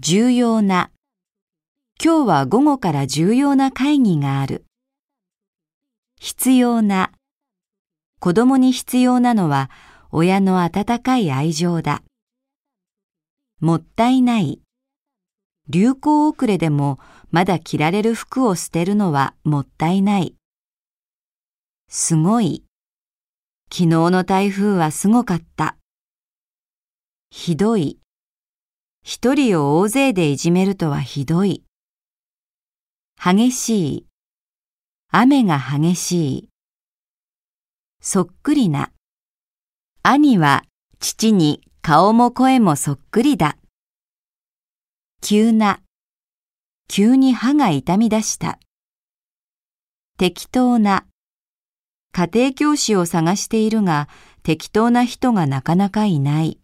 [0.00, 0.92] 重要な。
[2.00, 4.64] 今日は午後から重要な会議がある。
[6.20, 7.10] 必要な。
[8.20, 9.72] 子供に必要なのは
[10.12, 12.04] 親の温かい愛情だ。
[13.58, 14.60] もったいない。
[15.68, 17.00] 流行遅れでも
[17.32, 20.36] まだ着られる服を捨てるのはもったいない。
[21.88, 22.62] すごい。
[23.68, 25.76] 昨日の台風はすごかった。
[27.30, 27.98] ひどい。
[29.10, 31.64] 一人を大勢でいじめるとはひどい。
[33.18, 34.06] 激しい。
[35.10, 36.48] 雨が激しい。
[38.02, 38.92] そっくりな。
[40.02, 40.62] 兄は
[41.00, 43.56] 父に顔も声もそっくりだ。
[45.22, 45.80] 急な。
[46.86, 48.58] 急に歯が痛み出した。
[50.18, 51.06] 適当な。
[52.12, 54.06] 家庭教師を探しているが
[54.42, 56.60] 適当な人がなかなかいない。